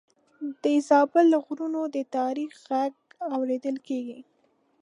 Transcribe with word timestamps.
د 0.63 0.65
زابل 0.87 1.25
له 1.33 1.39
غرونو 1.45 1.81
د 1.95 1.97
تاریخ 2.15 2.51
غږ 2.69 2.93
اورېدل 3.35 3.75
کېږي. 3.87 4.19